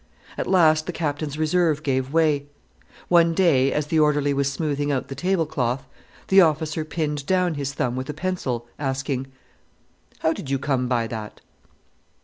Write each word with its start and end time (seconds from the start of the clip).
At 0.35 0.47
last 0.47 0.87
the 0.87 0.91
Captain's 0.91 1.37
reserve 1.37 1.83
gave 1.83 2.11
way. 2.11 2.47
One 3.07 3.35
day, 3.35 3.71
as 3.71 3.85
the 3.85 3.99
orderly 3.99 4.33
was 4.33 4.51
smoothing 4.51 4.91
out 4.91 5.09
the 5.09 5.13
tablecloth, 5.13 5.87
the 6.29 6.41
officer 6.41 6.83
pinned 6.83 7.23
down 7.27 7.53
his 7.53 7.75
thumb 7.75 7.95
with 7.95 8.09
a 8.09 8.13
pencil, 8.15 8.65
asking, 8.79 9.27
"How 10.17 10.33
did 10.33 10.49
you 10.49 10.57
come 10.57 10.87
by 10.87 11.05
that?" 11.05 11.39